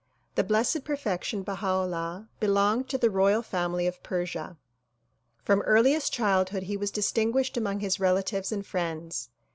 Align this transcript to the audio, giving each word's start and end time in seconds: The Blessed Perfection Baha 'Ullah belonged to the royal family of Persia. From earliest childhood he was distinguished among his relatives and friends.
The 0.33 0.43
Blessed 0.43 0.83
Perfection 0.83 1.43
Baha 1.43 1.67
'Ullah 1.67 2.27
belonged 2.39 2.89
to 2.89 2.97
the 2.97 3.11
royal 3.11 3.43
family 3.43 3.85
of 3.85 4.01
Persia. 4.01 4.57
From 5.43 5.61
earliest 5.61 6.11
childhood 6.11 6.63
he 6.63 6.75
was 6.75 6.89
distinguished 6.89 7.55
among 7.55 7.81
his 7.81 7.99
relatives 7.99 8.51
and 8.51 8.65
friends. 8.65 9.29